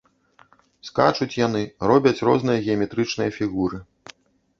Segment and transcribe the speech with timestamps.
[0.87, 3.83] Скачуць яны, робяць розныя геаметрычныя фігуры.